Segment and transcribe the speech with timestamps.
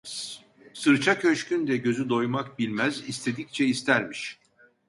[0.73, 4.39] Sırça köşkün de gözü doymak bilmez, istedikçe istermiş.